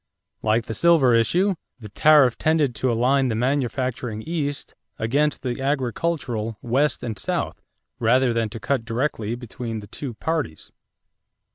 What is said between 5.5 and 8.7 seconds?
agricultural West and South rather than to